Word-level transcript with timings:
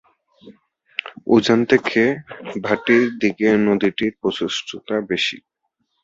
উজান 1.27 1.59
থেকে 1.65 2.01
ভাটির 2.63 3.03
দিকে 3.21 3.47
নদীটির 3.67 4.13
প্রশস্ততা 4.21 4.95
বেশি। 5.09 5.37